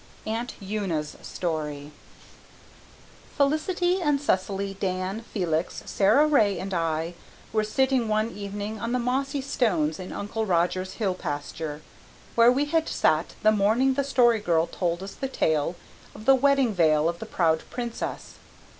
[0.25, 1.91] AUNT UNA'S STORY
[3.37, 7.13] Felicity, and Cecily, Dan, Felix, Sara Ray and I
[7.53, 11.83] were sitting one evening on the mossy stones in Uncle Roger's hill pasture,
[12.33, 15.75] where we had sat the morning the Story Girl told us the tale
[16.15, 18.39] of the Wedding Veil of the Proud Princess.